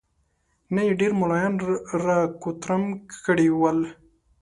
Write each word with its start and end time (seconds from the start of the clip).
نن 0.73 0.83
يې 0.87 0.93
ډېر 1.01 1.11
ملايان 1.21 1.53
را 2.05 2.17
کوترم 2.41 2.83
کړي 3.25 3.47
ول. 3.59 3.79